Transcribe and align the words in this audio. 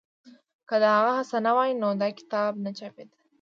که 0.67 0.75
د 0.81 0.83
هغه 0.95 1.11
هڅه 1.17 1.37
نه 1.45 1.51
وای 1.57 1.71
نو 1.81 1.89
دا 2.01 2.09
کتاب 2.19 2.51
نه 2.65 2.71
چاپېده. 2.77 3.17